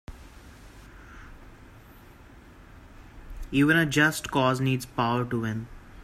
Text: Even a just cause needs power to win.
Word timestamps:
Even 3.51 3.77
a 3.77 3.85
just 3.85 4.31
cause 4.31 4.59
needs 4.59 4.83
power 4.87 5.23
to 5.29 5.41
win. 5.41 5.67